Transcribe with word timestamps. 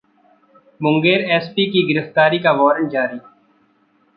Munger 0.81 1.21
SP 1.31 1.65
की 1.71 1.83
गिरफ्तारी 1.87 2.39
का 2.39 2.51
वारंट 2.53 2.89
जारी 2.91 3.19